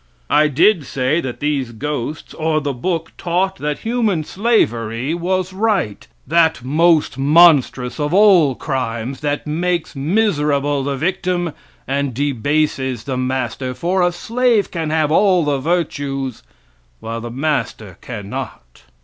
[0.31, 6.07] I did say that these ghosts, or the book, taught that human slavery was right,
[6.25, 11.53] that most monstrous of all crimes, that makes miserable the victim
[11.87, 16.41] and debases the master, for a slave can have all the virtues
[16.99, 18.81] while the master can not.